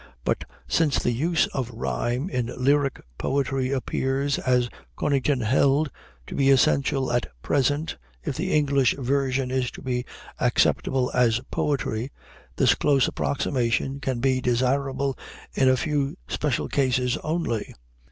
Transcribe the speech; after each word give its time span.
But, 0.25 0.45
since 0.67 0.97
the 0.97 1.11
use 1.11 1.45
of 1.53 1.69
rhyme 1.69 2.27
in 2.27 2.47
lyric 2.57 3.01
poetry 3.19 3.69
appears, 3.71 4.39
as 4.39 4.67
Conington 4.95 5.41
held, 5.41 5.91
to 6.25 6.33
be 6.33 6.49
essential 6.49 7.11
at 7.11 7.27
present 7.43 7.97
if 8.23 8.35
the 8.35 8.51
English 8.51 8.95
version 8.97 9.51
is 9.51 9.69
to 9.69 9.83
be 9.83 10.03
acceptable 10.39 11.11
as 11.13 11.39
poetry, 11.51 12.11
this 12.55 12.73
close 12.73 13.07
approximation 13.07 13.99
can 13.99 14.19
be 14.19 14.41
desirable 14.41 15.15
in 15.53 15.69
a 15.69 15.77
few 15.77 16.17
special 16.27 16.67
cases 16.67 17.17
only. 17.17 17.75